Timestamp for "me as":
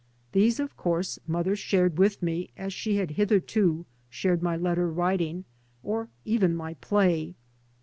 2.23-2.73